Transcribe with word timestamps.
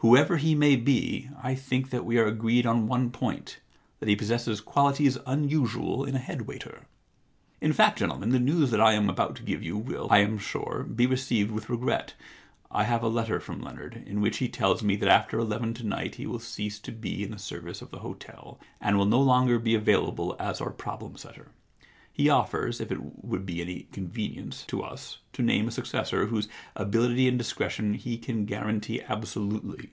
Whoever 0.00 0.36
he 0.36 0.54
may 0.54 0.76
be, 0.76 1.28
I 1.42 1.56
think 1.56 1.90
that 1.90 2.04
we 2.04 2.18
are 2.18 2.26
agreed 2.28 2.66
on 2.66 2.86
one 2.86 3.10
point— 3.10 3.58
that 3.98 4.08
he 4.08 4.14
possesses 4.14 4.60
qualities 4.60 5.18
unusual 5.26 6.04
in 6.04 6.14
a 6.14 6.20
head 6.20 6.42
waiter. 6.42 6.86
* 7.26 7.60
In 7.60 7.72
fact, 7.72 7.98
gentlemen, 7.98 8.28
the 8.30 8.38
news 8.38 8.70
that 8.70 8.80
I 8.80 8.92
am 8.92 9.10
about 9.10 9.34
to 9.34 9.42
give 9.42 9.60
you 9.60 9.76
will, 9.76 10.06
I 10.08 10.18
am 10.18 10.38
sure, 10.38 10.84
be 10.84 11.06
received 11.08 11.50
with 11.50 11.68
regret. 11.68 12.14
I 12.70 12.84
have 12.84 13.02
a 13.02 13.08
letter 13.08 13.40
from 13.40 13.60
Leonard 13.60 14.04
in 14.06 14.20
which 14.20 14.36
he 14.36 14.48
tells 14.48 14.84
me 14.84 14.94
that 14.94 15.08
after 15.08 15.36
eleven 15.36 15.74
to 15.74 15.84
night 15.84 16.14
he 16.14 16.28
will 16.28 16.38
cease 16.38 16.78
to 16.78 16.92
be 16.92 17.24
in 17.24 17.32
the 17.32 17.36
service 17.40 17.82
of 17.82 17.90
the 17.90 17.98
hotel, 17.98 18.60
and 18.80 18.98
will 18.98 19.04
no 19.04 19.20
longer 19.20 19.58
be 19.58 19.74
available 19.74 20.36
as 20.38 20.60
our 20.60 20.70
problem 20.70 21.16
setter. 21.16 21.48
He 22.20 22.28
offers, 22.28 22.80
if 22.80 22.90
it 22.90 23.24
would 23.24 23.46
be 23.46 23.60
any 23.62 23.86
con 23.92 24.08
venience, 24.08 24.66
to 24.66 24.82
us, 24.82 25.18
to 25.34 25.40
name 25.40 25.68
a 25.68 25.70
successor 25.70 26.26
whose 26.26 26.48
ability 26.74 27.28
and 27.28 27.38
discretion 27.38 27.94
he 27.94 28.18
can 28.18 28.44
guarantee 28.44 29.00
ab 29.02 29.24
solutely. 29.24 29.90